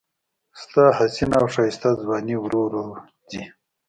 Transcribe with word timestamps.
ستا 0.61 0.85
حسینه 0.97 1.37
او 1.41 1.47
ښایسته 1.53 1.89
ځواني 2.01 2.35
ورو 2.39 2.59
ورو 2.63 2.83
ځي 3.29 3.43